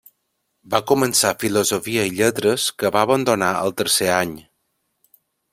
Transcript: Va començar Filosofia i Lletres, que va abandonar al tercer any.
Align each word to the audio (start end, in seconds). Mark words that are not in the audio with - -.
Va 0.73 0.79
començar 0.91 1.33
Filosofia 1.43 2.07
i 2.11 2.15
Lletres, 2.21 2.67
que 2.79 2.93
va 2.97 3.07
abandonar 3.09 3.53
al 3.61 3.77
tercer 3.83 4.13
any. 4.19 4.37